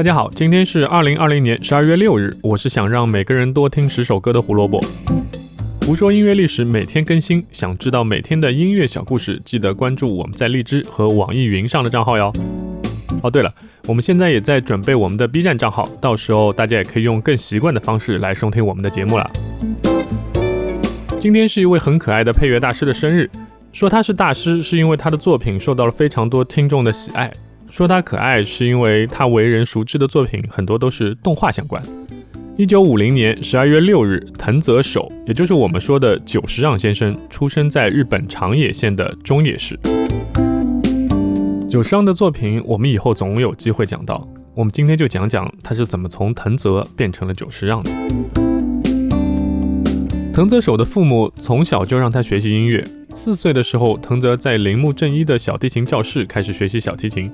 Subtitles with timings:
[0.00, 4.80] 大家好，今天是二零二零年十二月六日，我是想让每个人多听十首歌的胡萝卜。
[5.82, 12.32] 胡说音乐历史每天更新，想知道每天的音乐小故事，记得关注我们在荔枝和网易云上的账号哟。
[13.22, 13.54] 哦，对了，
[13.88, 19.30] 我们现在也在准备我们的 B 站账号，到时候大家也可以用更习惯的方式来收听我们的节目了。
[21.20, 23.28] 今天是一位很可爱的配乐大师的生日，
[23.70, 27.30] 说他是大师，是因为他的作品受到了非常多听众的喜爱。
[27.70, 31.80] 说他可爱，是因为他为人熟知的作品很多都是动画相关。
[32.56, 39.78] 一九五零年十二月六日，藤泽守，也就是我们说的久石让先生，出生在日本长野县的中野市。
[41.70, 44.28] 久石让的作品，我们以后总有机会讲到。
[44.54, 47.90] 我们今天就讲讲他是怎么从藤泽变成了久石让的。
[50.34, 52.84] 藤泽守的父母从小就让他学习音乐。
[53.14, 57.30] 四岁的时候，藤泽在铃木正一的小提琴教室开始学习小提琴。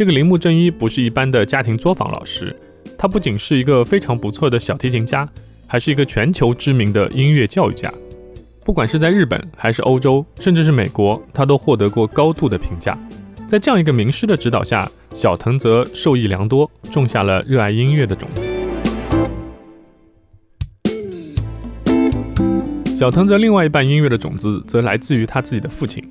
[0.00, 2.56] 这个铃木正一不是一般的家庭作坊老师，
[2.96, 5.28] 他不仅是一个非常不错的小提琴家，
[5.66, 7.92] 还是一个全球知名的音乐教育家。
[8.64, 12.98] 不管是在日本还是欧洲，甚至是美国，他都获得过高度的评价。
[13.46, 18.48] 在这样一个名师的指导下，小藤泽受益良多，种下了热爱音乐的种子。
[22.86, 26.02] 小藤泽另外一半音乐的种子，则来自于他自己的父亲。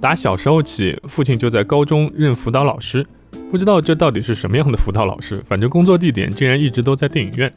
[0.00, 3.06] 打小时候起，父亲就在高中任辅导老师。
[3.50, 7.52] 不知道这到底是什么样的辅导老师，反正工作地点竟然一直都在电影院。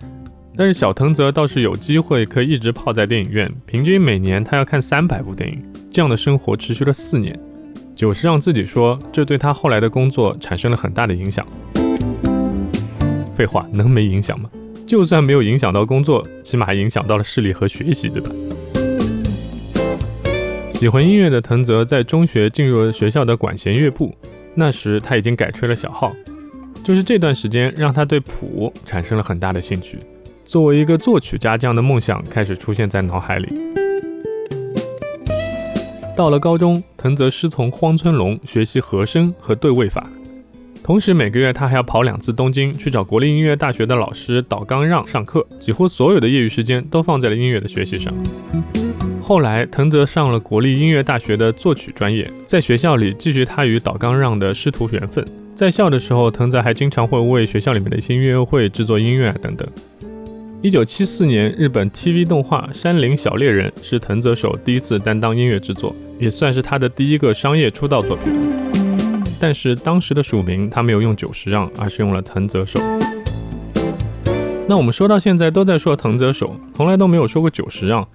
[0.56, 5.62] 但是小藤泽倒是有机会可以一直泡在电影院，平均每年他要看三百部电影。
[5.92, 7.38] 这样的生活持续了四年，
[7.96, 11.46] 久石让自己说，这对他后来的工作产生了很大的影响。
[13.36, 14.50] 废话，能没影响吗？
[14.86, 18.30] 就算没有影响到工作，起码影响到了视力和学习，对吧？
[20.72, 24.16] 喜欢音乐的藤泽在中学进入了学校的管弦乐部。
[24.60, 26.14] 那时他已经改吹了小号，
[26.84, 29.98] 就是这段时间让他对谱产生了很大的兴趣。
[30.44, 33.48] 作为一个作曲家，这样的梦想开始出现在脑海里。
[36.14, 40.10] 到了高中，藤泽师从荒村龙学习和声和对位法，
[40.84, 48.14] 同时每个月他还要跑两次东京去找国立音乐大学的老师岛刚让上课，几乎所有的业余时间都放在了音乐的学习上。
[49.30, 55.24] 后来，藤泽上了国立音乐大学的作曲专业，在学校里继续他与岛冈让的师徒缘分。
[55.54, 59.70] 在校的时候，藤泽还经常会为学校里面的一些音乐会制作音乐啊等等。
[60.64, 68.34] 一九七四年，日本 TV 动画《山林小猎人》是藤泽守第一次担当音乐制作，也算是他的第一个商业出道作品。
[69.40, 72.80] 但是当时的署名他没有用久石让，而是用了藤泽守。
[74.68, 78.08] 那我们说到现在都在说藤泽守，从来都没有说过久石让。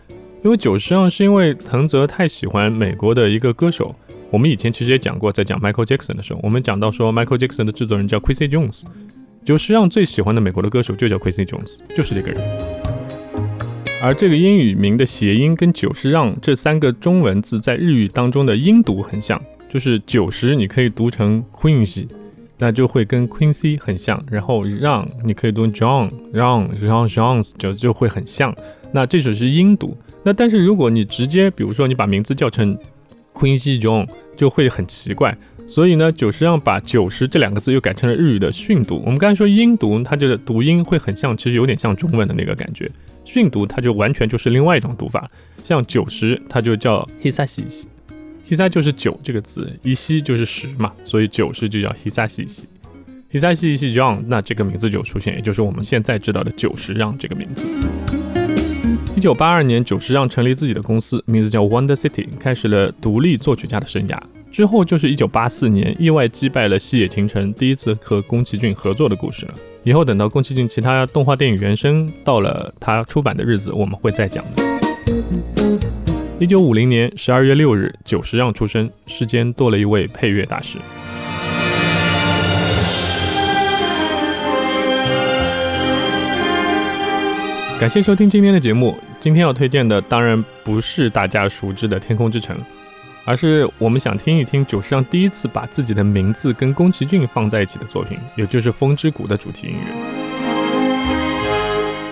[0.45, 3.95] 因为久石让是因为藤泽太喜欢美国的一个歌手，
[4.31, 8.83] 我们以前其实也讲过，在讲 Michael Jackson 的时候，我们讲到说 Michael Jackson 的制作人叫 Quincy Jones，
[9.43, 12.43] 久石让最喜欢的美国的歌手就叫 Quincy Jones，就是这个人。
[14.03, 19.41] 而这个英语名的谐音跟久石让这三个中文字在日语当中的音读很像，
[19.71, 22.07] 就是久石你可以读成 Quincy，
[22.59, 28.55] 那就会跟 Quincy 很像，然后让你可以读 John，让让 Johns 就就会很像，
[28.95, 29.97] 那这首是音读。
[30.23, 32.79] 那但是如果你直接，比如说你把名字叫成
[33.33, 35.37] Quincy John，就会很奇怪。
[35.67, 39.03] 所以呢，久石让把九十这两个字又改成了日语的训读。
[39.05, 42.89] 我们刚才说音读，它的读音会很像，其实有点像中文的那个感觉。
[43.25, 45.29] 训读它就完全就是另外一种读法。
[45.65, 57.67] 像九十，它就叫 hisashi，hisa 就是九这个字，一西就是十嘛，所以九十就叫 hisashi，hisashi John，那这个名字就出现，也就是我们现在知道的久石让这个名字。
[59.25, 64.21] 一九八二年，久石让成立自己的公司，名字叫 Wonder City，开始了独立作曲家的生涯。
[64.53, 69.55] 之后就是一九八四年，意外击败了西野晴臣，第一次和宫崎骏合作的故事了。
[69.83, 74.63] 以后等到宫崎骏其他动画电影原声到了他出版的日子，我们会再讲的。
[76.39, 80.77] 一九五零年十二月六日，久石让出生，世间多了一位配乐大师。
[87.81, 88.97] 感谢收听今天的节目。
[89.21, 92.57] 今天要推荐的当然不是大家熟知的《天空之城》，
[93.25, 99.79] 而是我们想听一听久石让第一次把自己的名字跟宫崎骏放在一起的作品，也就是《风之谷》的主题音乐。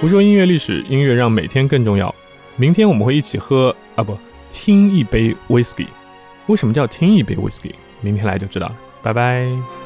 [0.01, 2.13] 胡说音乐历史，音乐让每天更重要。
[2.57, 4.19] 明天我们会一起喝啊不，
[4.51, 5.87] 听一杯 whisky。
[6.49, 7.73] 为什么叫听一杯 whisky？
[8.01, 8.77] 明天来就知道了。
[9.01, 9.82] 拜拜。